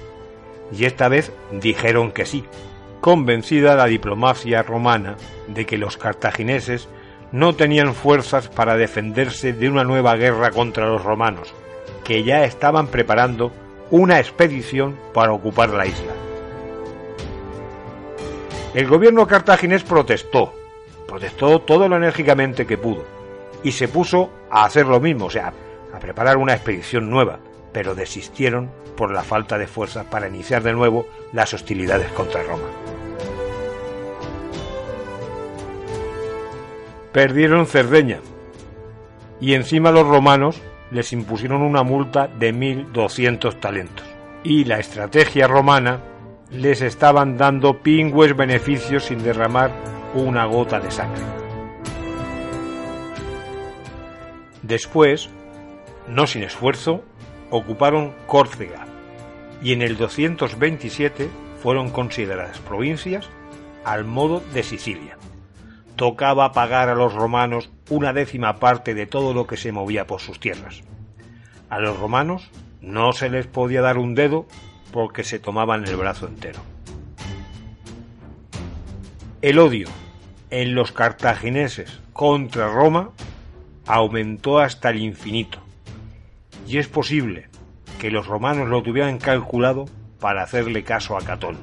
[0.70, 2.44] y esta vez dijeron que sí,
[3.00, 5.16] convencida la diplomacia romana
[5.48, 6.90] de que los cartagineses
[7.32, 11.54] no tenían fuerzas para defenderse de una nueva guerra contra los romanos,
[12.04, 13.54] que ya estaban preparando
[13.90, 16.12] una expedición para ocupar la isla.
[18.74, 20.54] El gobierno cartaginés protestó,
[21.08, 23.06] protestó todo lo enérgicamente que pudo,
[23.64, 25.54] y se puso a hacer lo mismo, o sea,
[25.94, 27.40] a preparar una expedición nueva,
[27.72, 32.68] pero desistieron por la falta de fuerzas para iniciar de nuevo las hostilidades contra Roma.
[37.12, 38.20] Perdieron Cerdeña
[39.40, 44.06] y encima los romanos les impusieron una multa de 1.200 talentos.
[44.44, 46.02] Y la estrategia romana
[46.52, 49.72] les estaban dando pingües beneficios sin derramar
[50.14, 51.24] una gota de sangre.
[54.62, 55.30] Después,
[56.08, 57.04] no sin esfuerzo,
[57.50, 58.86] ocuparon Córcega
[59.62, 61.30] y en el 227
[61.62, 63.30] fueron consideradas provincias
[63.86, 65.18] al modo de Sicilia.
[65.96, 70.22] tocaba pagar a los romanos una décima parte de todo lo que se movía por
[70.22, 70.82] sus tierras.
[71.70, 72.50] A los romanos
[72.82, 74.48] no se les podía dar un dedo
[74.92, 76.62] porque se tomaban el brazo entero.
[79.42, 79.88] El odio
[80.50, 83.12] en los cartagineses contra Roma
[83.88, 85.63] aumentó hasta el infinito,
[86.68, 87.50] y es posible
[88.00, 89.86] que los romanos lo tuvieran calculado
[90.20, 91.58] para hacerle caso a Catón.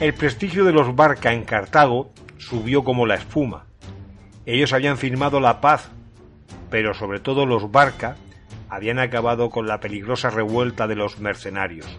[0.00, 3.66] El prestigio de los Barca en Cartago subió como la espuma.
[4.44, 5.90] Ellos habían firmado la paz,
[6.70, 8.16] pero sobre todo los Barca
[8.68, 11.98] habían acabado con la peligrosa revuelta de los mercenarios.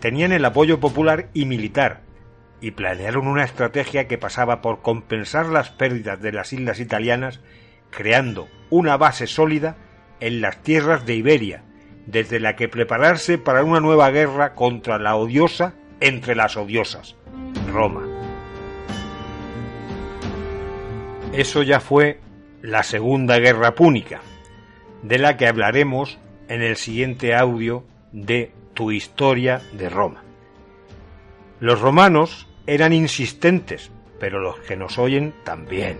[0.00, 2.02] Tenían el apoyo popular y militar,
[2.60, 7.40] y planearon una estrategia que pasaba por compensar las pérdidas de las islas italianas,
[7.90, 9.76] creando una base sólida
[10.22, 11.64] en las tierras de Iberia,
[12.06, 17.16] desde la que prepararse para una nueva guerra contra la odiosa entre las odiosas,
[17.72, 18.06] Roma.
[21.32, 22.20] Eso ya fue
[22.60, 24.20] la Segunda Guerra Púnica,
[25.02, 30.22] de la que hablaremos en el siguiente audio de Tu historia de Roma.
[31.58, 35.98] Los romanos eran insistentes, pero los que nos oyen también.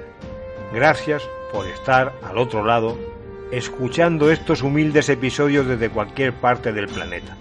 [0.73, 2.97] Gracias por estar al otro lado
[3.53, 7.37] escuchando estos humildes episodios desde cualquier parte del planeta.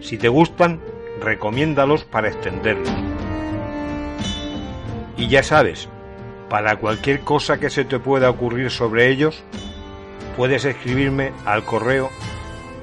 [0.00, 0.80] Si te gustan,
[1.20, 2.88] recomiéndalos para extenderlos.
[5.16, 5.88] Y ya sabes,
[6.48, 9.42] para cualquier cosa que se te pueda ocurrir sobre ellos,
[10.36, 12.10] puedes escribirme al correo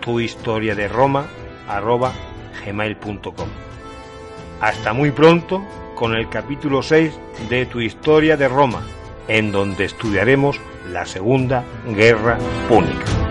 [0.01, 0.19] tu.
[4.59, 5.65] Hasta muy pronto
[5.95, 7.17] con el capítulo 6
[7.49, 8.85] de tu historia de Roma,
[9.29, 10.59] en donde estudiaremos
[10.91, 13.26] la Segunda Guerra Púnica.